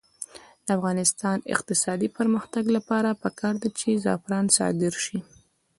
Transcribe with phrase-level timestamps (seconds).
[0.65, 5.17] د افغانستان د اقتصادي پرمختګ لپاره پکار ده چې زعفران صادر شي.